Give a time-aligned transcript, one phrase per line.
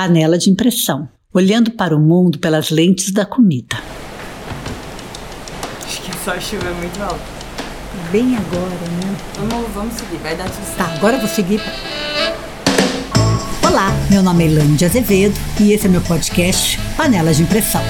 [0.00, 3.76] Panela de impressão, olhando para o mundo pelas lentes da comida.
[5.84, 7.20] Acho que só chuva é muito alto.
[8.10, 9.16] Bem agora, né?
[9.34, 10.78] Vamos, vamos seguir, vai dar tudo certo.
[10.78, 11.60] Tá, agora eu vou seguir.
[13.62, 17.82] Olá, meu nome é Elaine de Azevedo e esse é meu podcast Panelas de Impressão.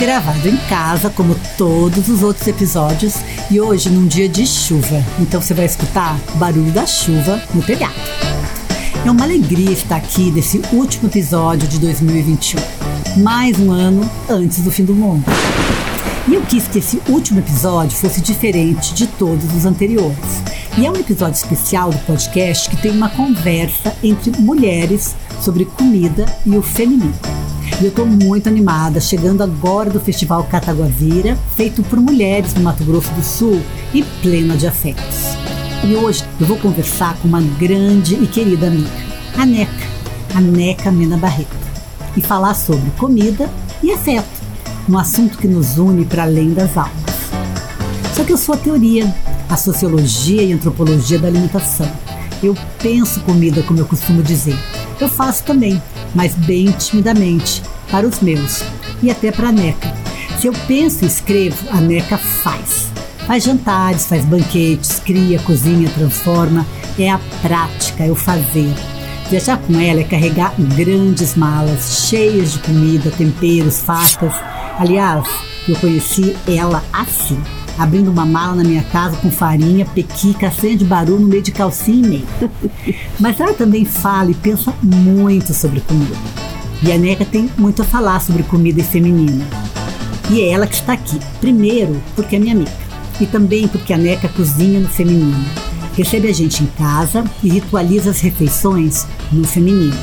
[0.00, 3.16] Gravado em casa, como todos os outros episódios,
[3.50, 5.04] e hoje num dia de chuva.
[5.20, 8.31] Então você vai escutar barulho da chuva no telhado.
[9.04, 12.60] É uma alegria estar aqui nesse último episódio de 2021.
[13.20, 15.24] Mais um ano antes do fim do mundo.
[16.28, 20.16] E eu quis que esse último episódio fosse diferente de todos os anteriores.
[20.78, 26.24] E é um episódio especial do podcast que tem uma conversa entre mulheres sobre comida
[26.46, 27.12] e o feminino.
[27.80, 32.84] E eu estou muito animada, chegando agora do Festival Cataguavira, feito por mulheres do Mato
[32.84, 33.60] Grosso do Sul
[33.92, 35.41] e plena de afetos.
[35.84, 38.88] E hoje eu vou conversar com uma grande e querida amiga,
[39.36, 39.86] a Neca,
[40.32, 41.56] a Neca Mena Barreto,
[42.16, 43.50] e falar sobre comida
[43.82, 44.28] e afeto,
[44.88, 46.92] um assunto que nos une para além das almas.
[48.14, 49.12] Só que eu sou a teoria,
[49.50, 51.90] a sociologia e antropologia da alimentação.
[52.40, 54.56] Eu penso comida, como eu costumo dizer.
[55.00, 55.82] Eu faço também,
[56.14, 58.62] mas bem timidamente, para os meus
[59.02, 59.92] e até para a NECA.
[60.40, 62.91] Se eu penso e escrevo, a NECA faz.
[63.26, 66.66] Faz jantares, faz banquetes, cria, cozinha, transforma.
[66.98, 68.74] É a prática, é o fazer.
[69.30, 74.34] Viajar com ela é carregar grandes malas cheias de comida, temperos, fatas.
[74.78, 75.26] Aliás,
[75.66, 77.40] eu conheci ela assim,
[77.78, 81.52] abrindo uma mala na minha casa com farinha, pequi, castanha de baru no meio de
[81.52, 82.26] calcinha e meio.
[83.18, 86.16] Mas ela também fala e pensa muito sobre comida.
[86.82, 89.46] E a Neca tem muito a falar sobre comida e feminina.
[90.28, 91.18] E é ela que está aqui.
[91.40, 92.81] Primeiro, porque é minha amiga
[93.20, 95.44] e também porque a NECA cozinha no feminino.
[95.94, 99.96] Recebe a gente em casa e ritualiza as refeições no feminino.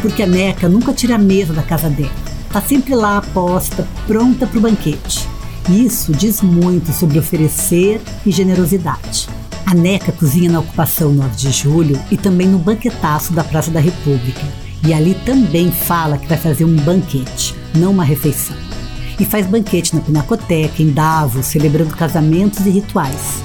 [0.00, 2.10] Porque a NECA nunca tira a mesa da casa dela.
[2.46, 5.28] Está sempre lá aposta, pronta para o banquete.
[5.68, 9.28] Isso diz muito sobre oferecer e generosidade.
[9.66, 13.80] A NECA cozinha na ocupação 9 de julho e também no banquetaço da Praça da
[13.80, 14.46] República.
[14.86, 18.56] E ali também fala que vai fazer um banquete, não uma refeição
[19.18, 23.42] e faz banquete na Pinacoteca, em Davos, celebrando casamentos e rituais.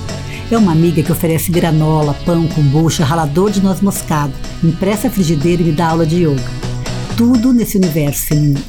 [0.52, 5.66] É uma amiga que oferece granola, pão, kombucha, ralador de noz moscada, impressa frigideira e
[5.66, 6.44] me dá aula de yoga.
[7.16, 8.62] Tudo nesse universo feminino.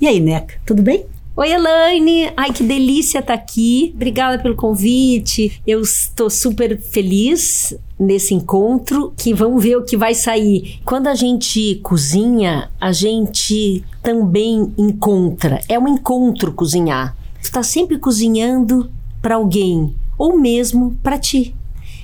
[0.00, 1.04] E aí, Neca, tudo bem?
[1.36, 2.32] Oi, Elaine!
[2.36, 3.92] Ai, que delícia estar tá aqui.
[3.94, 5.62] Obrigada pelo convite.
[5.64, 10.80] Eu estou super feliz nesse encontro, que vamos ver o que vai sair.
[10.84, 15.60] Quando a gente cozinha, a gente também encontra.
[15.68, 17.16] É um encontro cozinhar.
[17.40, 18.90] Você está sempre cozinhando
[19.22, 21.54] para alguém, ou mesmo para ti.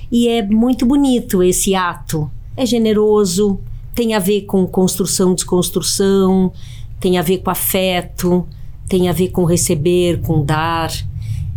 [0.09, 2.31] E é muito bonito esse ato.
[2.55, 3.59] É generoso,
[3.93, 6.53] tem a ver com construção, desconstrução,
[6.97, 8.47] tem a ver com afeto
[8.87, 10.91] tem a ver com receber, com dar.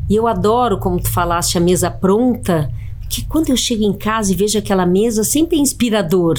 [0.08, 2.70] E eu adoro, como tu falaste, a mesa pronta,
[3.08, 6.36] que quando eu chego em casa e vejo aquela mesa, sempre é inspirador.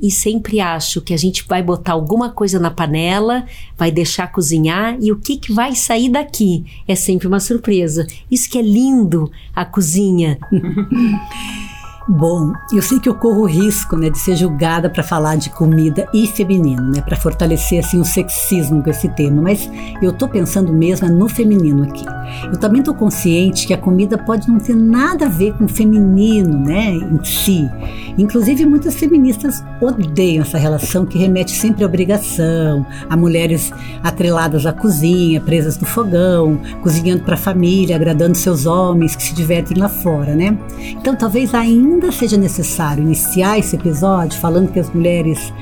[0.00, 3.44] E sempre acho que a gente vai botar alguma coisa na panela,
[3.76, 8.06] vai deixar cozinhar e o que, que vai sair daqui é sempre uma surpresa.
[8.30, 10.38] Isso que é lindo a cozinha.
[12.10, 15.50] Bom, eu sei que eu corro o risco, né, de ser julgada para falar de
[15.50, 19.70] comida e feminino, né, para fortalecer assim o sexismo com esse tema, mas
[20.00, 22.06] eu tô pensando mesmo é no feminino aqui.
[22.44, 25.68] Eu também tô consciente que a comida pode não ter nada a ver com o
[25.68, 27.68] feminino, né, em si.
[28.16, 33.70] Inclusive muitas feministas odeiam essa relação que remete sempre à obrigação, a mulheres
[34.02, 39.34] atreladas à cozinha, presas no fogão, cozinhando para a família, agradando seus homens que se
[39.34, 40.56] divertem lá fora, né?
[40.78, 45.52] Então talvez ainda ainda seja necessário iniciar esse episódio falando que as mulheres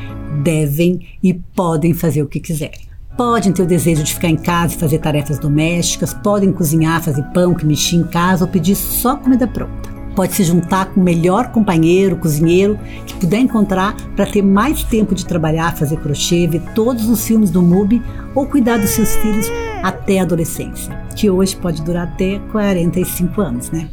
[0.43, 2.87] devem e podem fazer o que quiserem.
[3.17, 7.23] Podem ter o desejo de ficar em casa e fazer tarefas domésticas, podem cozinhar, fazer
[7.33, 9.97] pão, que mexer em casa ou pedir só comida pronta.
[10.15, 15.15] Pode se juntar com o melhor companheiro, cozinheiro que puder encontrar para ter mais tempo
[15.15, 18.03] de trabalhar, fazer crochê, ver todos os filmes do MUBI
[18.35, 19.51] ou cuidar dos seus filhos
[19.83, 23.89] até a adolescência, que hoje pode durar até 45 anos, né?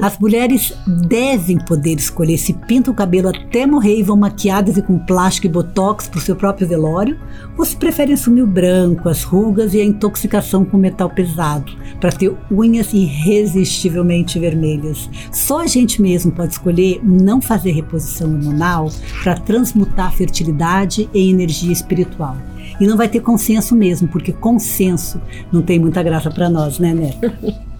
[0.00, 0.72] As mulheres
[1.08, 5.46] devem poder escolher se pintam o cabelo até morrer e vão maquiadas e com plástico
[5.46, 7.18] e botox para o seu próprio velório,
[7.56, 12.12] ou se preferem assumir o branco, as rugas e a intoxicação com metal pesado, para
[12.12, 15.08] ter unhas irresistivelmente vermelhas.
[15.32, 18.90] Só a gente mesmo pode escolher não fazer reposição hormonal
[19.22, 22.36] para transmutar fertilidade em energia espiritual.
[22.80, 25.20] E não vai ter consenso mesmo, porque consenso
[25.52, 27.64] não tem muita graça para nós, né, Neto?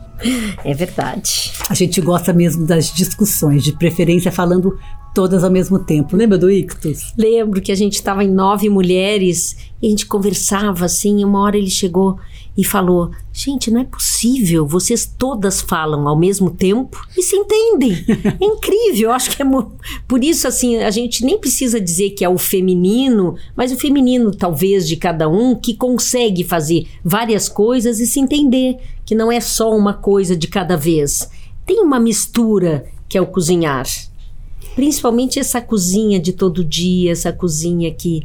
[0.64, 1.52] É verdade.
[1.68, 4.78] A gente gosta mesmo das discussões, de preferência falando
[5.14, 6.16] todas ao mesmo tempo.
[6.16, 7.14] Lembra do Ictus?
[7.16, 11.20] Lembro que a gente estava em nove mulheres e a gente conversava assim.
[11.20, 12.18] E uma hora ele chegou
[12.56, 17.94] e falou: Gente, não é possível, vocês todas falam ao mesmo tempo e se entendem.
[18.40, 19.46] É incrível, eu acho que é
[20.08, 24.34] por isso assim, a gente nem precisa dizer que é o feminino, mas o feminino
[24.34, 29.40] talvez de cada um que consegue fazer várias coisas e se entender, que não é
[29.40, 31.28] só uma coisa de cada vez.
[31.64, 33.86] Tem uma mistura que é o cozinhar.
[34.74, 38.22] Principalmente essa cozinha de todo dia, essa cozinha que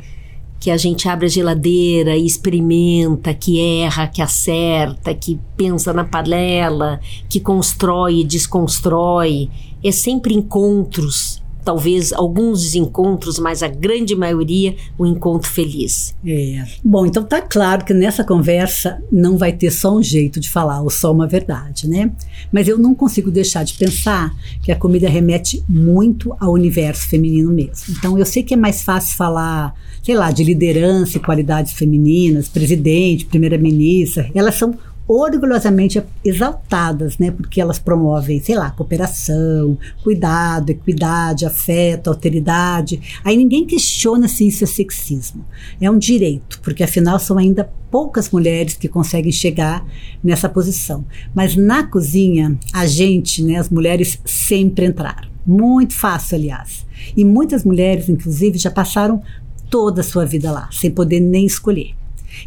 [0.60, 6.04] que a gente abre a geladeira e experimenta, que erra, que acerta, que pensa na
[6.04, 7.00] panela,
[7.30, 9.50] que constrói e desconstrói.
[9.82, 16.16] É sempre encontros talvez alguns desencontros, mas a grande maioria um encontro feliz.
[16.26, 16.66] É.
[16.84, 20.82] Bom, então tá claro que nessa conversa não vai ter só um jeito de falar
[20.82, 22.12] ou só uma verdade, né?
[22.52, 27.52] Mas eu não consigo deixar de pensar que a comida remete muito ao universo feminino
[27.52, 27.96] mesmo.
[27.98, 29.74] Então eu sei que é mais fácil falar,
[30.04, 34.74] sei lá, de liderança e qualidades femininas, presidente, primeira-ministra, elas são
[35.10, 37.32] orgulhosamente exaltadas, né?
[37.32, 43.02] Porque elas promovem, sei lá, cooperação, cuidado, equidade, afeto, alteridade.
[43.26, 45.44] Aí ninguém questiona se isso é sexismo.
[45.82, 49.84] É um direito, porque afinal são ainda poucas mulheres que conseguem chegar
[50.24, 51.04] nessa posição.
[51.34, 55.28] Mas na cozinha, a gente, né, as mulheres sempre entraram.
[55.44, 56.86] Muito fácil, aliás.
[57.18, 59.24] E muitas mulheres, inclusive, já passaram
[59.72, 61.99] toda a sua vida lá, sem poder nem escolher.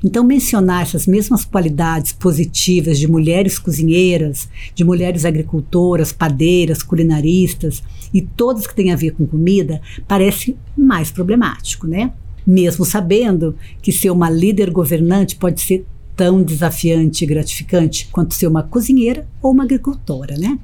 [0.02, 8.20] Então, mencionar essas mesmas qualidades positivas de mulheres cozinheiras, de mulheres agricultoras, padeiras, culinaristas e
[8.20, 12.12] todas que têm a ver com comida, parece mais problemático, né?
[12.46, 15.84] Mesmo sabendo que ser uma líder governante pode ser
[16.16, 20.58] tão desafiante e gratificante quanto ser uma cozinheira ou uma agricultora, né?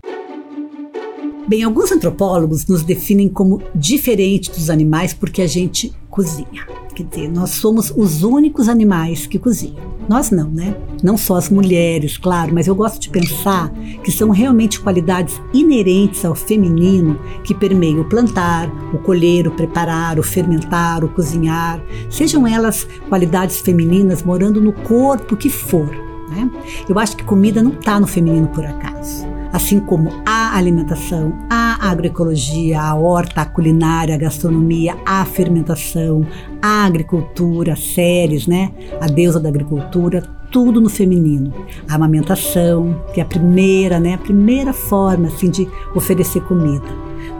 [1.49, 6.67] Bem, alguns antropólogos nos definem como diferentes dos animais porque a gente cozinha.
[6.95, 9.83] Quer dizer, nós somos os únicos animais que cozinham.
[10.07, 10.77] Nós não, né?
[11.03, 13.73] Não só as mulheres, claro, mas eu gosto de pensar
[14.05, 20.19] que são realmente qualidades inerentes ao feminino que permeiam o plantar, o colher, o preparar,
[20.19, 25.89] o fermentar, o cozinhar, sejam elas qualidades femininas morando no corpo que for.
[26.29, 26.51] Né?
[26.87, 31.91] Eu acho que comida não está no feminino por acaso assim como a alimentação, a
[31.91, 36.27] agroecologia, a horta, a culinária, a gastronomia, a fermentação,
[36.61, 38.71] a agricultura, séries, né?
[39.01, 41.53] A deusa da agricultura, tudo no feminino.
[41.89, 44.15] A amamentação, que é a primeira, né?
[44.15, 46.87] A primeira forma assim de oferecer comida.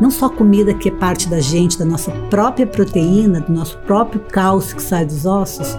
[0.01, 4.21] Não só comida que é parte da gente, da nossa própria proteína, do nosso próprio
[4.21, 5.77] cálcio que sai dos ossos,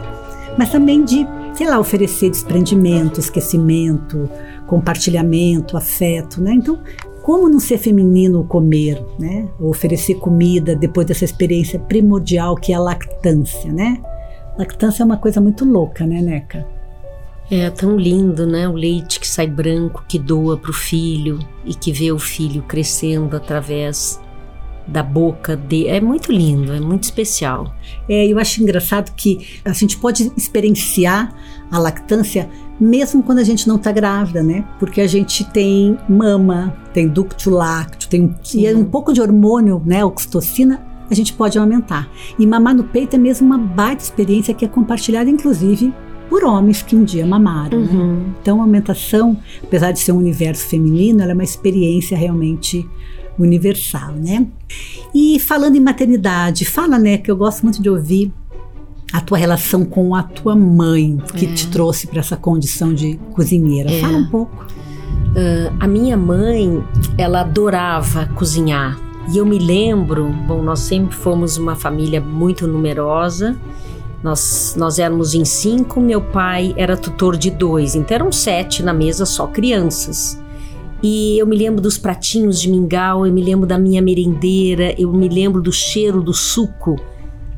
[0.58, 4.30] mas também de, sei lá, oferecer desprendimento, esquecimento,
[4.70, 6.54] compartilhamento, afeto, né?
[6.54, 6.80] Então,
[7.24, 9.50] como não ser feminino comer, né?
[9.60, 14.00] Oferecer comida depois dessa experiência primordial que é a lactância, né?
[14.58, 16.68] Lactância é uma coisa muito louca, né, Neca?
[17.50, 18.68] É tão lindo, né?
[18.68, 22.62] O leite que sai branco, que doa para o filho e que vê o filho
[22.62, 24.22] crescendo através
[24.88, 25.88] da boca de.
[25.88, 27.74] É muito lindo, é muito especial.
[28.08, 31.34] É, eu acho engraçado que a gente pode experienciar
[31.72, 32.48] a lactância
[32.80, 34.66] mesmo quando a gente não está grávida, né?
[34.80, 39.82] Porque a gente tem mama, tem ducto lácteo, tem e é um pouco de hormônio,
[39.86, 42.10] né, oxitocina, a gente pode aumentar.
[42.38, 45.94] E mamar no peito é mesmo uma baita experiência que é compartilhada, inclusive,
[46.30, 47.80] por homens que um dia mamaram.
[47.80, 47.92] Né?
[47.92, 48.14] Uhum.
[48.14, 48.26] Né?
[48.42, 52.88] Então, a amamentação, apesar de ser um universo feminino, ela é uma experiência realmente
[53.38, 54.46] universal, né?
[55.16, 58.32] E falando em maternidade, fala, né, que eu gosto muito de ouvir
[59.12, 61.54] a tua relação com a tua mãe que é.
[61.54, 63.92] te trouxe para essa condição de cozinheira.
[63.92, 64.02] É.
[64.02, 64.68] Fala um pouco.
[65.30, 66.84] Uh, a minha mãe,
[67.18, 69.00] ela adorava cozinhar.
[69.32, 73.56] E eu me lembro, bom, nós sempre fomos uma família muito numerosa.
[74.24, 78.94] Nós, nós éramos em cinco, meu pai era tutor de dois, então eram sete na
[78.94, 80.42] mesa, só crianças.
[81.02, 85.12] E eu me lembro dos pratinhos de mingau, eu me lembro da minha merendeira, eu
[85.14, 86.98] me lembro do cheiro do suco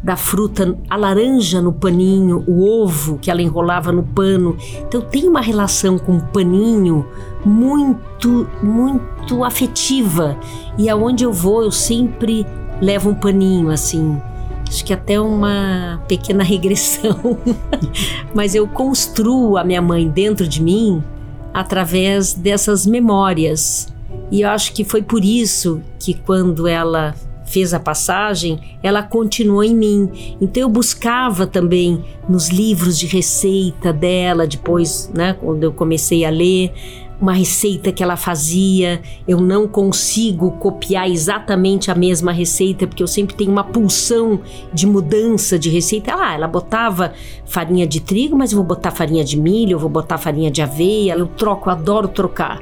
[0.04, 4.58] da fruta, a laranja no paninho, o ovo que ela enrolava no pano.
[4.80, 7.06] Então tem uma relação com o paninho
[7.46, 10.38] muito, muito afetiva.
[10.78, 12.46] E aonde eu vou, eu sempre
[12.82, 14.20] levo um paninho assim.
[14.68, 17.38] Acho que até uma pequena regressão.
[18.34, 21.04] Mas eu construo a minha mãe dentro de mim
[21.54, 23.88] através dessas memórias.
[24.32, 27.14] E eu acho que foi por isso que quando ela
[27.52, 30.38] fez a passagem, ela continuou em mim.
[30.40, 36.30] Então eu buscava também nos livros de receita dela, depois, né, quando eu comecei a
[36.30, 36.72] ler,
[37.22, 43.08] uma receita que ela fazia, eu não consigo copiar exatamente a mesma receita, porque eu
[43.08, 44.40] sempre tenho uma pulsão
[44.74, 46.16] de mudança de receita.
[46.16, 47.14] Ah, ela botava
[47.46, 50.62] farinha de trigo, mas eu vou botar farinha de milho, eu vou botar farinha de
[50.62, 52.60] aveia, eu troco, eu adoro trocar.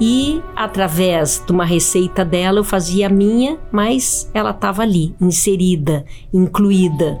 [0.00, 6.04] E através de uma receita dela eu fazia a minha, mas ela estava ali, inserida,
[6.32, 7.20] incluída.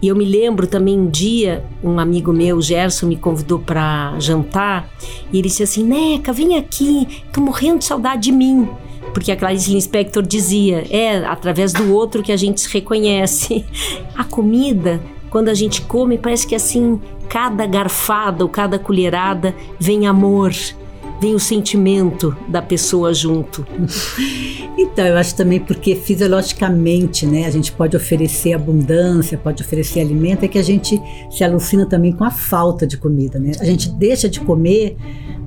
[0.00, 4.88] E eu me lembro também um dia, um amigo meu, Gerson, me convidou para jantar
[5.32, 8.68] e ele disse assim: Neca, vem aqui, tô morrendo de saudade de mim.
[9.12, 13.64] Porque a Clarice Lispector dizia: é através do outro que a gente se reconhece.
[14.14, 15.00] A comida,
[15.30, 20.52] quando a gente come, parece que assim, cada garfada ou cada colherada vem amor,
[21.20, 23.66] vem o sentimento da pessoa junto.
[24.80, 30.44] Então, eu acho também porque fisiologicamente, né, a gente pode oferecer abundância, pode oferecer alimento,
[30.44, 33.52] é que a gente se alucina também com a falta de comida, né?
[33.58, 34.96] A gente deixa de comer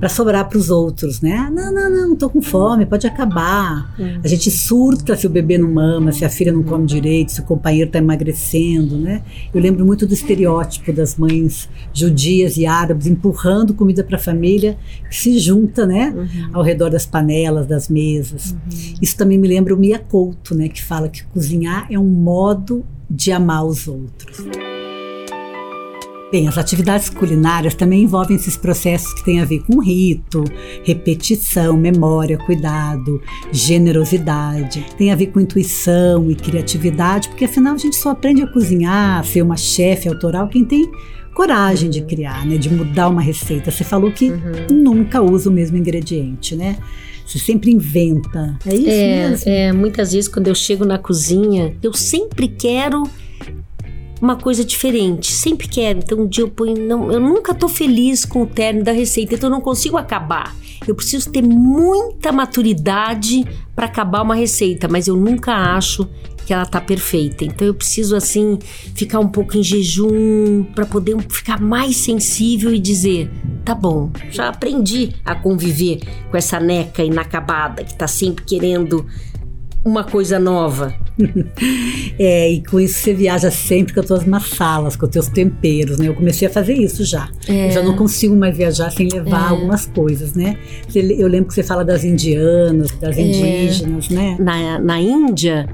[0.02, 1.48] para sobrar para os outros, né?
[1.54, 3.94] Não, não, não, tô com fome, pode acabar.
[4.00, 4.20] Hum.
[4.24, 7.40] A gente surta se o bebê não mama, se a filha não come direito, se
[7.40, 9.22] o companheiro está emagrecendo, né?
[9.54, 14.76] Eu lembro muito do estereótipo das mães judias e árabes empurrando comida para a família
[15.08, 16.12] que se junta, né?
[16.18, 16.50] Uhum.
[16.52, 18.54] Ao redor das panelas, das mesas.
[18.54, 18.96] Uhum.
[19.00, 20.68] Isso também me lembra o Mia Couto, né?
[20.68, 24.40] Que fala que cozinhar é um modo de amar os outros.
[26.32, 30.46] Bem, as atividades culinárias também envolvem esses processos que têm a ver com rito,
[30.82, 33.22] repetição, memória, cuidado,
[33.52, 34.86] generosidade.
[34.98, 39.20] Tem a ver com intuição e criatividade, porque afinal a gente só aprende a cozinhar,
[39.20, 40.90] a ser uma chefe autoral quem tem
[41.34, 43.70] coragem de criar, né, de mudar uma receita.
[43.70, 44.68] Você falou que uhum.
[44.72, 46.78] nunca usa o mesmo ingrediente, né?
[47.26, 48.58] Você sempre inventa.
[48.66, 49.52] É isso é, mesmo?
[49.52, 53.04] É, muitas vezes quando eu chego na cozinha, eu sempre quero
[54.22, 55.32] uma coisa diferente.
[55.32, 56.00] Sempre quero.
[56.00, 56.78] Então um dia eu ponho.
[56.78, 60.56] Não, eu nunca tô feliz com o término da receita, então eu não consigo acabar.
[60.88, 66.08] Eu preciso ter muita maturidade para acabar uma receita, mas eu nunca acho
[66.46, 67.46] que ela tá perfeita.
[67.46, 68.58] Então eu preciso assim
[68.96, 73.30] ficar um pouco em jejum para poder ficar mais sensível e dizer,
[73.64, 76.00] tá bom, já aprendi a conviver
[76.30, 79.06] com essa neca inacabada que tá sempre querendo
[79.84, 80.94] uma coisa nova.
[82.18, 85.98] é, e com isso você viaja sempre com as tuas massalas, com os teus temperos,
[85.98, 86.08] né?
[86.08, 87.30] Eu comecei a fazer isso já.
[87.48, 87.68] É.
[87.68, 89.50] Eu já não consigo mais viajar sem levar é.
[89.50, 90.58] algumas coisas, né?
[90.94, 93.22] Eu lembro que você fala das indianas, das é.
[93.22, 94.38] indígenas, né?
[94.40, 95.68] Na, na Índia,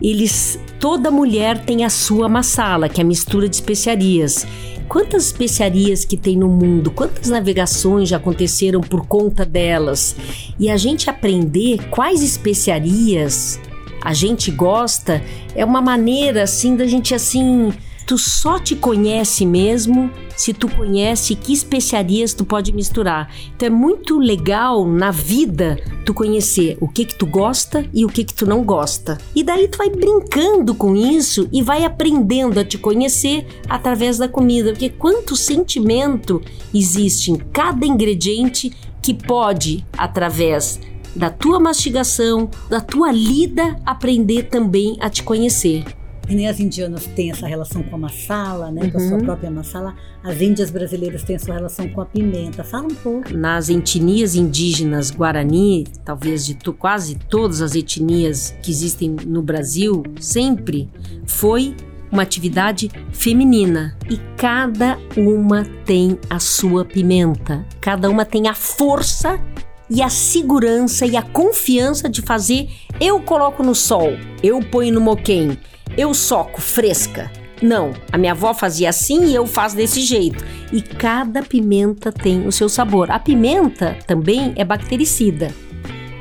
[0.00, 4.46] eles toda mulher tem a sua massala, que é a mistura de especiarias.
[4.88, 10.16] Quantas especiarias que tem no mundo, quantas navegações já aconteceram por conta delas.
[10.58, 13.60] E a gente aprender quais especiarias
[14.02, 15.20] a gente gosta
[15.54, 17.72] é uma maneira assim da gente assim
[18.06, 23.34] tu só te conhece mesmo se tu conhece que especiarias tu pode misturar.
[23.54, 28.08] Então é muito legal na vida tu conhecer o que que tu gosta e o
[28.08, 29.18] que que tu não gosta.
[29.34, 34.28] E daí tu vai brincando com isso e vai aprendendo a te conhecer através da
[34.28, 36.40] comida, porque quanto sentimento
[36.72, 38.72] existe em cada ingrediente
[39.02, 40.78] que pode através
[41.14, 45.84] da tua mastigação, da tua lida, aprender também a te conhecer.
[46.28, 48.82] E nem as indianas têm essa relação com a massala, né?
[48.82, 48.90] Uhum.
[48.90, 49.24] Com a sua uhum.
[49.24, 49.94] própria massala.
[50.24, 52.64] As índias brasileiras têm a sua relação com a pimenta.
[52.64, 53.36] Fala um pouco.
[53.36, 60.02] Nas etnias indígenas Guarani, talvez de to quase todas as etnias que existem no Brasil,
[60.20, 60.88] sempre
[61.24, 61.74] foi
[62.10, 69.40] uma atividade feminina e cada uma tem a sua pimenta, cada uma tem a força
[69.88, 72.68] e a segurança e a confiança de fazer.
[73.00, 74.10] Eu coloco no sol,
[74.42, 75.58] eu ponho no moquém,
[75.96, 77.30] eu soco fresca.
[77.62, 80.44] Não, a minha avó fazia assim e eu faço desse jeito.
[80.72, 83.10] E cada pimenta tem o seu sabor.
[83.10, 85.54] A pimenta também é bactericida.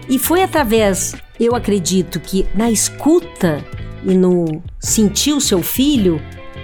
[0.07, 3.63] E foi através, eu acredito que na escuta
[4.05, 6.21] e no sentir o seu filho,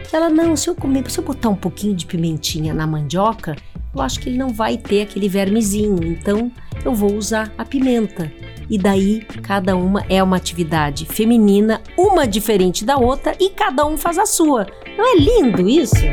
[0.07, 3.55] que ela, não, se eu comer, se eu botar um pouquinho de pimentinha na mandioca,
[3.93, 6.03] eu acho que ele não vai ter aquele vermezinho.
[6.03, 6.51] Então,
[6.85, 8.31] eu vou usar a pimenta.
[8.71, 13.97] E daí, cada uma é uma atividade feminina, uma diferente da outra, e cada um
[13.97, 14.65] faz a sua.
[14.97, 16.05] Não é lindo isso?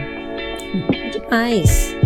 [1.13, 1.98] Demais.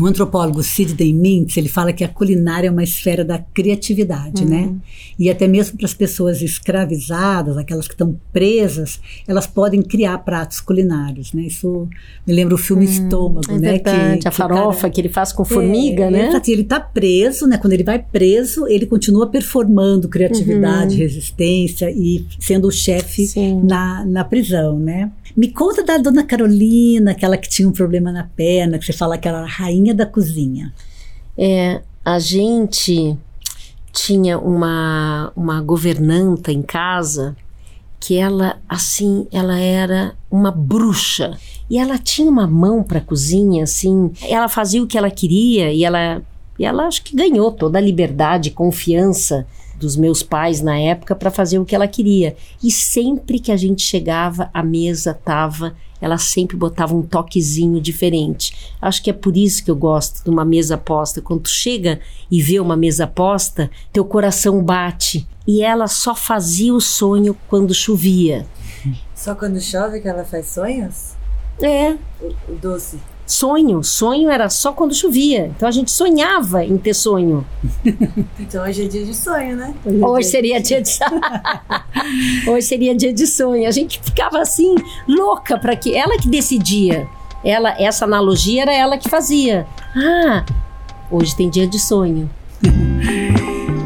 [0.00, 4.62] O antropólogo Sidney Mintz, ele fala que a culinária é uma esfera da criatividade, né?
[4.62, 4.80] Uhum.
[5.18, 10.60] E até mesmo para as pessoas escravizadas, aquelas que estão presas, elas podem criar pratos
[10.60, 11.42] culinários, né?
[11.42, 11.88] Isso
[12.26, 13.72] me lembra o filme Estômago, É né?
[13.72, 16.42] verdade, que, a que o cara- farofa que ele faz com formiga, é, né?
[16.48, 17.56] ele está preso, né?
[17.58, 23.26] Quando ele vai preso, ele continua performando criatividade, resistência e sendo o chefe Uhum.
[23.28, 23.60] Sim.
[23.64, 25.10] na, na prisão, né?
[25.36, 29.16] Me conta da dona Carolina, aquela que tinha um problema na perna, que você fala
[29.16, 29.46] que era a
[29.78, 30.72] rainha da cozinha.
[31.36, 33.16] É, a gente
[33.92, 37.36] tinha uma, uma governanta em casa
[38.00, 41.36] que ela, assim, ela era uma bruxa.
[41.68, 44.10] E ela tinha uma mão para cozinha, assim.
[44.22, 46.22] Ela fazia o que ela queria e ela,
[46.58, 49.46] e ela acho que ganhou toda a liberdade, confiança
[49.78, 52.36] dos meus pais na época para fazer o que ela queria.
[52.62, 58.74] E sempre que a gente chegava, a mesa tava, ela sempre botava um toquezinho diferente.
[58.80, 61.20] Acho que é por isso que eu gosto de uma mesa posta.
[61.20, 65.26] Quando tu chega e vê uma mesa posta, teu coração bate.
[65.46, 68.46] E ela só fazia o sonho quando chovia.
[69.14, 71.14] Só quando chove que ela faz sonhos?
[71.60, 72.98] É, O, o doce.
[73.32, 73.82] Sonho.
[73.82, 75.50] Sonho era só quando chovia.
[75.56, 77.46] Então a gente sonhava em ter sonho.
[78.40, 79.74] Então hoje é dia de sonho, né?
[79.84, 80.90] Hoje seria dia de
[82.48, 83.68] Hoje seria dia de sonho.
[83.68, 84.74] A gente ficava assim
[85.06, 87.06] louca para que ela que decidia.
[87.44, 89.66] Ela essa analogia era ela que fazia.
[89.94, 90.44] Ah,
[91.10, 92.30] hoje tem dia de sonho.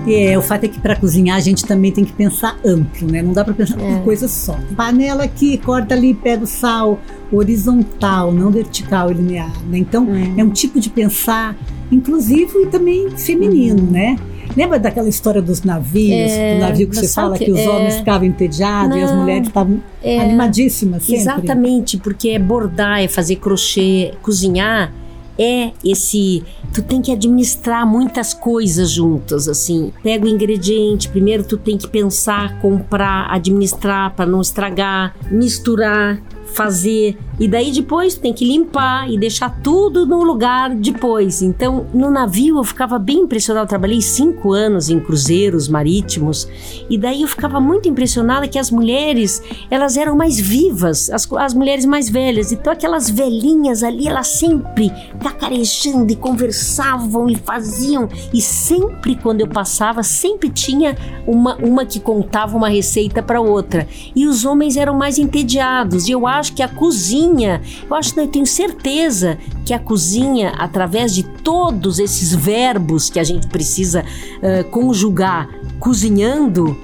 [0.06, 3.22] É, o fato é que para cozinhar a gente também tem que pensar amplo, né?
[3.22, 3.82] Não dá para pensar É.
[3.84, 4.58] uma coisa só.
[4.76, 6.98] Panela aqui, corta ali, pega o sal,
[7.30, 9.78] horizontal, não vertical e linear, né?
[9.78, 11.56] Então é um tipo de pensar
[11.90, 14.16] inclusivo e também feminino, né?
[14.56, 16.38] Lembra daquela história dos navios, Uhum.
[16.38, 17.68] É, do navio que você fala que- que, os é.
[17.68, 20.20] homens ficavam entediados e as Não, mulheres estavam é.
[20.20, 21.20] animadíssimas sempre?
[21.22, 24.92] Exatamente, porque é bordar, é fazer crochê, cozinhar
[25.38, 26.42] é esse.
[26.72, 29.92] Tu tem que administrar muitas coisas juntas, assim.
[30.02, 36.20] Pega o ingrediente, primeiro tu tem que pensar, comprar, administrar para não estragar, misturar,
[36.52, 37.18] fazer.
[37.40, 41.42] E daí depois tem que limpar e deixar tudo no lugar depois.
[41.42, 43.64] Então, no navio eu ficava bem impressionada.
[43.64, 46.48] Eu trabalhei cinco anos em cruzeiros marítimos
[46.88, 51.54] e daí eu ficava muito impressionada que as mulheres elas eram mais vivas, as, as
[51.54, 52.52] mulheres mais velhas.
[52.52, 58.08] Então aquelas velhinhas ali, elas sempre cacarejando e conversavam e faziam.
[58.32, 63.88] E sempre quando eu passava, sempre tinha uma, uma que contava uma receita para outra.
[64.14, 66.08] E os homens eram mais entediados.
[66.08, 70.50] E eu acho que a cozinha, eu acho, não, eu tenho certeza que a cozinha,
[70.58, 74.04] através de todos esses verbos que a gente precisa
[74.42, 76.76] eh, conjugar cozinhando,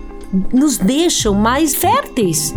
[0.52, 2.54] nos deixam mais férteis.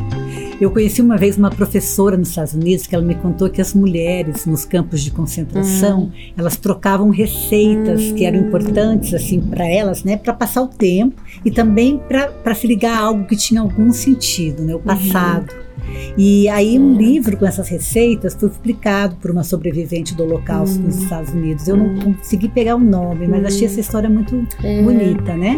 [0.59, 3.73] Eu conheci uma vez uma professora nos Estados Unidos que ela me contou que as
[3.73, 6.11] mulheres nos campos de concentração Hum.
[6.37, 11.49] elas trocavam receitas que eram importantes assim para elas, né, para passar o tempo e
[11.49, 15.51] também para se ligar a algo que tinha algum sentido, né, o passado.
[16.17, 20.97] E aí um livro com essas receitas foi publicado por uma sobrevivente do Holocausto nos
[20.97, 21.67] Estados Unidos.
[21.67, 24.36] Eu não consegui pegar o nome, mas achei essa história muito
[24.84, 25.56] bonita, né?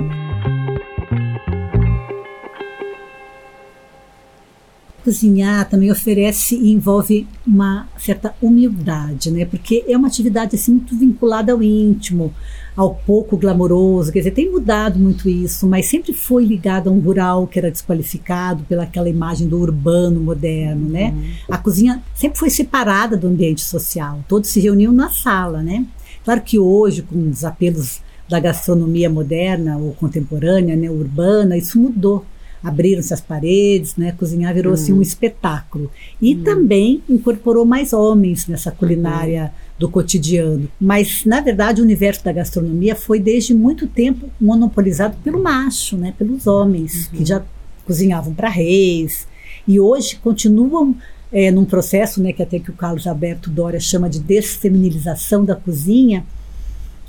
[5.04, 9.44] Cozinhar também oferece e envolve uma certa humildade, né?
[9.44, 12.34] Porque é uma atividade assim muito vinculada ao íntimo,
[12.76, 14.12] ao pouco glamouroso.
[14.12, 17.70] Quer dizer, tem mudado muito isso, mas sempre foi ligado a um rural que era
[17.70, 21.14] desqualificado pelaquela imagem do urbano moderno, né?
[21.50, 24.24] A cozinha sempre foi separada do ambiente social.
[24.28, 25.86] Todos se reuniam na sala, né?
[26.24, 32.26] Claro que hoje, com os apelos da gastronomia moderna ou contemporânea, né, urbana, isso mudou
[32.64, 34.14] abriram-se as paredes, né?
[34.14, 35.92] Cozinhar virou assim um espetáculo.
[36.22, 40.70] E também incorporou mais homens nessa culinária do cotidiano.
[40.80, 46.14] Mas na verdade o universo da gastronomia foi desde muito tempo monopolizado pelo macho, né?
[46.18, 47.44] Pelos homens que já
[47.86, 49.28] cozinhavam para reis
[49.68, 50.96] e hoje continuam
[51.32, 52.32] é, num processo, né?
[52.32, 56.24] Que até que o Carlos Alberto Dória chama de desfeminilização da cozinha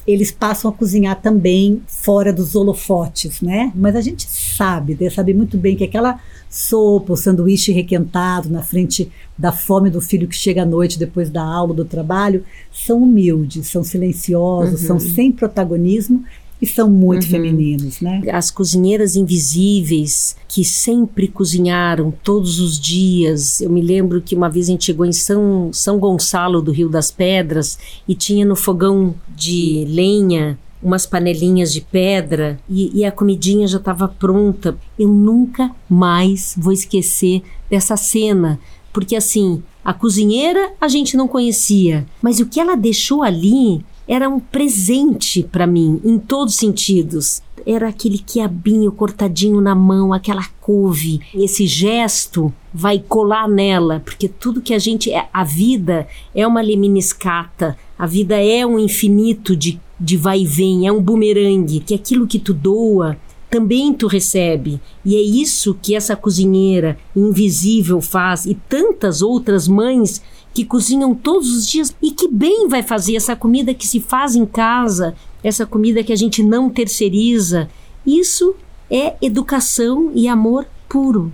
[0.07, 3.73] eles passam a cozinhar também fora dos holofotes, né?
[3.75, 5.11] Mas a gente sabe, né?
[5.11, 10.29] sabe muito bem que aquela sopa, o sanduíche requentado na frente da fome do filho
[10.29, 15.33] que chega à noite depois da aula, do trabalho, são humildes, são silenciosos, são sem
[15.33, 16.25] protagonismo
[16.63, 18.23] e são muito femininos, né?
[18.33, 23.61] As cozinheiras invisíveis que sempre cozinharam todos os dias.
[23.61, 26.89] Eu me lembro que uma vez a gente chegou em São, São Gonçalo do Rio
[26.89, 33.11] das Pedras e tinha no fogão de lenha umas panelinhas de pedra e, e a
[33.11, 34.77] comidinha já estava pronta.
[34.99, 38.61] Eu nunca mais vou esquecer dessa cena
[38.95, 44.29] Porque assim, a cozinheira a gente não conhecia, mas o que ela deixou ali era
[44.29, 47.43] um presente para mim, em todos os sentidos.
[47.67, 51.21] Era aquele quiabinho cortadinho na mão, aquela couve.
[51.35, 56.61] Esse gesto vai colar nela, porque tudo que a gente é, a vida é uma
[56.61, 61.95] leminiscata, a vida é um infinito de, de vai e vem, é um bumerangue, que
[61.95, 63.17] aquilo que tu doa
[63.51, 64.81] também tu recebe.
[65.05, 70.21] E é isso que essa cozinheira invisível faz e tantas outras mães
[70.53, 74.35] que cozinham todos os dias e que bem vai fazer essa comida que se faz
[74.35, 77.69] em casa, essa comida que a gente não terceiriza.
[78.07, 78.57] Isso
[78.91, 81.33] é educação e amor puro.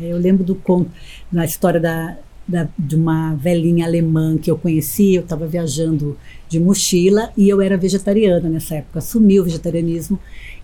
[0.00, 0.90] Eu lembro do conto,
[1.30, 2.16] na história da,
[2.48, 6.16] da, de uma velhinha alemã que eu conheci, eu estava viajando
[6.48, 10.18] de mochila e eu era vegetariana nessa época, assumi o vegetarianismo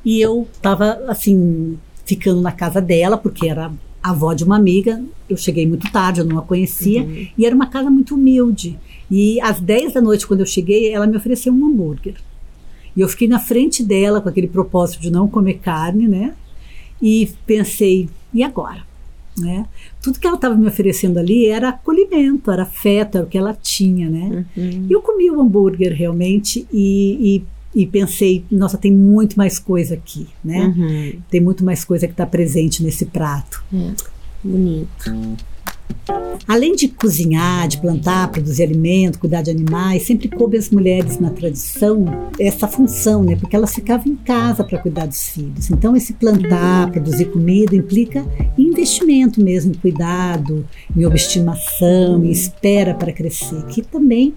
[0.04, 3.70] e eu estava assim ficando na casa dela porque era
[4.02, 5.02] a avó de uma amiga.
[5.28, 7.26] Eu cheguei muito tarde, eu não a conhecia uhum.
[7.36, 8.78] e era uma casa muito humilde.
[9.10, 12.16] E às 10 da noite quando eu cheguei, ela me ofereceu um hambúrguer.
[12.96, 16.34] E eu fiquei na frente dela com aquele propósito de não comer carne, né?
[17.02, 18.82] E pensei, e agora?
[19.36, 19.66] Né?
[20.04, 23.54] Tudo que ela estava me oferecendo ali era acolhimento, era afeto, era o que ela
[23.54, 24.44] tinha, né?
[24.54, 24.86] Uhum.
[24.86, 27.42] E eu comi o hambúrguer realmente e,
[27.74, 30.66] e, e, pensei, nossa, tem muito mais coisa aqui, né?
[30.66, 31.20] Uhum.
[31.30, 33.64] Tem muito mais coisa que está presente nesse prato.
[33.72, 33.92] É.
[34.44, 35.10] Bonito.
[36.46, 41.30] Além de cozinhar, de plantar, produzir alimento, cuidar de animais, sempre coube às mulheres na
[41.30, 42.04] tradição
[42.38, 43.34] essa função, né?
[43.36, 45.70] Porque elas ficavam em casa para cuidar dos filhos.
[45.70, 48.24] Então, esse plantar, produzir comida implica
[48.58, 54.34] investimento mesmo, em cuidado, em obstimação, em espera para crescer, que também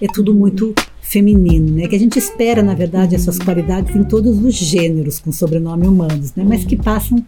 [0.00, 1.86] é tudo muito feminino, né?
[1.86, 6.34] Que a gente espera, na verdade, essas qualidades em todos os gêneros com sobrenome humanos,
[6.34, 6.44] né?
[6.46, 7.24] Mas que passam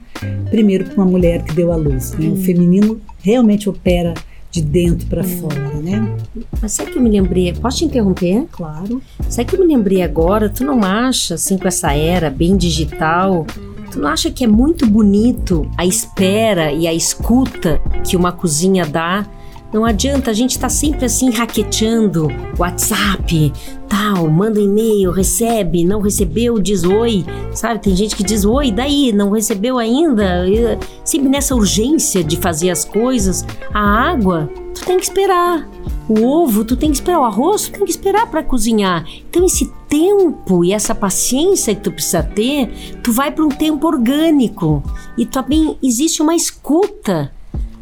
[0.51, 2.29] primeiro por uma mulher que deu à luz, né?
[2.29, 4.15] O feminino realmente opera
[4.51, 6.17] de dentro para fora, né?
[6.61, 7.53] Mas sabe que eu me lembrei?
[7.53, 8.47] Posso te interromper?
[8.51, 9.03] Claro.
[9.29, 10.49] Sabe que eu me lembrei agora?
[10.49, 13.47] Tu não acha, assim, com essa era bem digital,
[13.91, 18.87] tu não acha que é muito bonito a espera e a escuta que uma cozinha
[18.87, 19.27] dá
[19.73, 22.29] não adianta, a gente estar tá sempre assim raqueteando
[22.59, 23.53] WhatsApp,
[23.89, 27.81] tal, manda e-mail, recebe, não recebeu, diz oi, sabe?
[27.81, 30.47] Tem gente que diz oi, daí, não recebeu ainda,
[31.05, 33.45] sempre nessa urgência de fazer as coisas.
[33.73, 35.69] A água, tu tem que esperar.
[36.09, 37.21] O ovo, tu tem que esperar.
[37.21, 39.05] O arroz, tu tem que esperar para cozinhar.
[39.29, 43.87] Então, esse tempo e essa paciência que tu precisa ter, tu vai para um tempo
[43.87, 44.83] orgânico.
[45.19, 47.31] E também existe uma escuta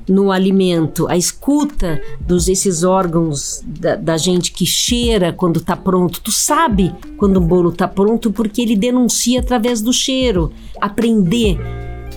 [0.08, 6.20] no alimento, a escuta dos esses órgãos da, da gente que cheira quando está pronto.
[6.20, 10.52] Tu sabe quando um bolo está pronto porque ele denuncia através do cheiro.
[10.80, 11.58] Aprender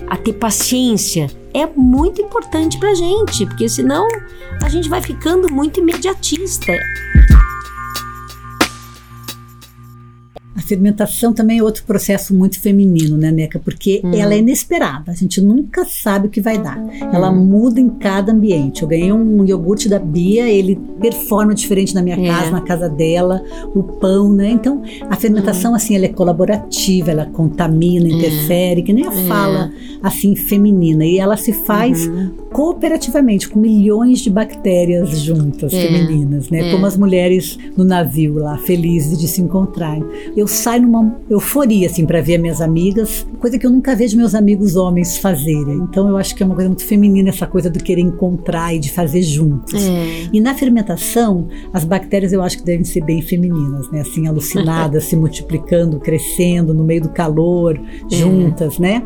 [0.08, 4.06] a ter paciência é muito importante para gente, porque senão
[4.62, 6.72] a gente vai ficando muito imediatista.
[10.54, 13.58] A fermentação também é outro processo muito feminino, né, Neca?
[13.58, 14.10] Porque hum.
[14.12, 15.12] ela é inesperada.
[15.12, 16.76] A gente nunca sabe o que vai dar.
[16.76, 16.90] Hum.
[17.12, 18.82] Ela muda em cada ambiente.
[18.82, 22.26] Eu ganhei um iogurte da Bia, ele performa diferente na minha é.
[22.26, 23.42] casa, na casa dela,
[23.74, 24.50] o pão, né?
[24.50, 25.76] Então, a fermentação, hum.
[25.76, 28.10] assim, ela é colaborativa, ela contamina, é.
[28.10, 29.26] interfere, que nem a é.
[29.26, 31.06] fala, assim, feminina.
[31.06, 32.32] E ela se faz uhum.
[32.52, 35.80] cooperativamente, com milhões de bactérias juntas, é.
[35.80, 36.68] femininas, né?
[36.68, 36.72] É.
[36.72, 40.04] Como as mulheres no navio lá, felizes de se encontrarem.
[40.36, 44.34] Eu saio numa euforia, assim, para ver minhas amigas, coisa que eu nunca vejo meus
[44.34, 45.76] amigos homens fazerem.
[45.88, 48.78] Então eu acho que é uma coisa muito feminina essa coisa do querer encontrar e
[48.78, 49.74] de fazer juntos.
[49.74, 50.28] É.
[50.32, 54.00] E na fermentação, as bactérias eu acho que devem ser bem femininas, né?
[54.00, 58.14] Assim, alucinadas, se multiplicando, crescendo no meio do calor, é.
[58.14, 59.02] juntas, né?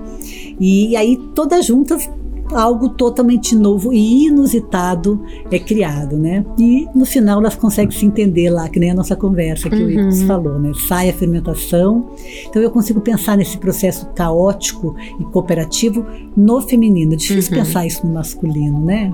[0.59, 2.09] E aí todas juntas
[2.57, 6.45] algo totalmente novo e inusitado é criado, né?
[6.59, 9.87] E no final elas conseguem se entender lá, que nem a nossa conversa que uhum.
[9.87, 10.73] o Icos falou, né?
[10.89, 12.11] Sai a fermentação.
[12.49, 17.15] Então eu consigo pensar nesse processo caótico e cooperativo no feminino.
[17.15, 17.65] É difícil uhum.
[17.65, 19.13] pensar isso no masculino, né?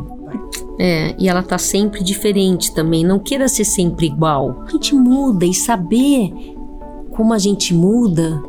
[0.79, 3.05] É, e ela tá sempre diferente também.
[3.05, 4.65] Não queira ser sempre igual.
[4.67, 6.33] A gente muda e saber
[7.11, 8.43] como a gente muda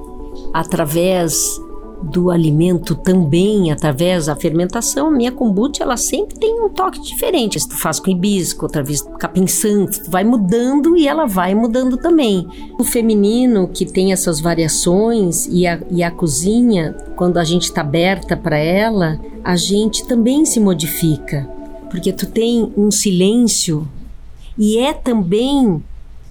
[0.53, 1.59] através
[2.01, 7.59] do alimento também através da fermentação, a minha kombucha ela sempre tem um toque diferente.
[7.59, 11.97] Se tu faz com hibisco, outra vez capim santo, vai mudando e ela vai mudando
[11.97, 12.47] também.
[12.79, 17.81] O feminino que tem essas variações e a, e a cozinha, quando a gente está
[17.81, 21.49] aberta para ela, a gente também se modifica,
[21.89, 23.87] porque tu tem um silêncio
[24.57, 25.83] e é também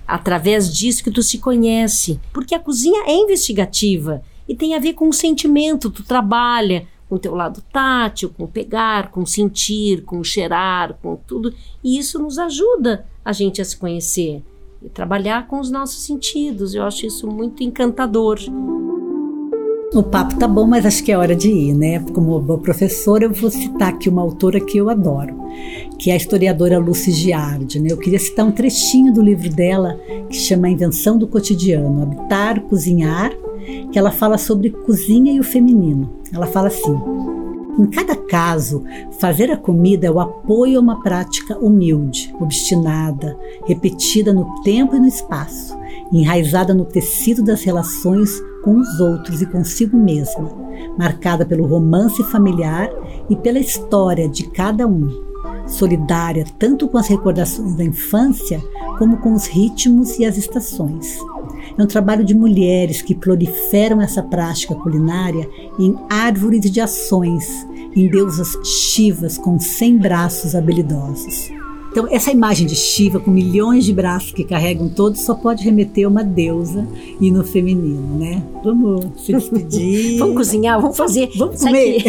[0.06, 4.94] através disso que tu se conhece, porque a cozinha é investigativa e tem a ver
[4.94, 10.24] com o sentimento, tu trabalha com o teu lado tátil, com pegar, com sentir, com
[10.24, 11.54] cheirar, com tudo.
[11.84, 14.42] E isso nos ajuda a gente a se conhecer
[14.82, 16.74] e trabalhar com os nossos sentidos.
[16.74, 18.40] Eu acho isso muito encantador.
[19.94, 22.00] O papo tá bom, mas acho que é hora de ir, né?
[22.12, 25.36] Como boa professora, eu vou citar aqui uma autora que eu adoro,
[25.96, 27.78] que é a historiadora Lucy Giardi.
[27.78, 27.92] Né?
[27.92, 29.96] Eu queria citar um trechinho do livro dela
[30.28, 33.32] que chama A Invenção do Cotidiano, Habitar, Cozinhar,
[33.90, 36.10] que ela fala sobre cozinha e o feminino.
[36.32, 36.96] Ela fala assim:
[37.78, 44.32] em cada caso, fazer a comida é o apoio a uma prática humilde, obstinada, repetida
[44.32, 45.78] no tempo e no espaço,
[46.12, 50.50] enraizada no tecido das relações com os outros e consigo mesma,
[50.98, 52.90] marcada pelo romance familiar
[53.30, 55.08] e pela história de cada um,
[55.66, 58.60] solidária tanto com as recordações da infância
[58.98, 61.18] como com os ritmos e as estações.
[61.76, 68.08] É um trabalho de mulheres que proliferam essa prática culinária em árvores de ações, em
[68.08, 71.50] deusas chivas com cem braços habilidosos.
[71.90, 76.06] Então, essa imagem de Shiva com milhões de braços que carregam todos só pode remeter
[76.06, 76.86] a uma deusa
[77.20, 78.40] e no feminino, né?
[78.62, 80.18] Vamos se despedir.
[80.20, 81.28] vamos cozinhar, vamos fazer.
[81.36, 82.04] Vamos comer.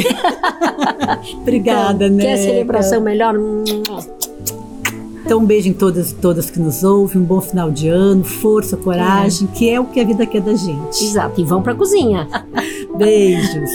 [1.42, 2.24] Obrigada, então, né?
[2.24, 3.36] Quer celebração melhor?
[5.24, 8.24] Então, um beijo em todas e todas que nos ouvem, um bom final de ano,
[8.24, 9.58] força, coragem, é.
[9.58, 11.04] que é o que a vida quer da gente.
[11.04, 12.28] Exato, e vão pra cozinha.
[12.98, 13.70] Beijos.